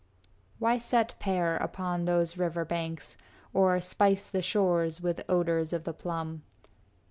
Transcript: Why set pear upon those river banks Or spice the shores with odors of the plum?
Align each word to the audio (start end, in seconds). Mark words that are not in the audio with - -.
Why 0.57 0.79
set 0.79 1.13
pear 1.19 1.57
upon 1.57 2.05
those 2.05 2.35
river 2.35 2.65
banks 2.65 3.17
Or 3.53 3.79
spice 3.79 4.25
the 4.25 4.41
shores 4.41 4.99
with 4.99 5.23
odors 5.29 5.73
of 5.73 5.83
the 5.83 5.93
plum? 5.93 6.41